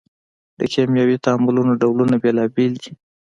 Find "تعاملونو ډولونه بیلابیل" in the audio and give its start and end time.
1.25-2.73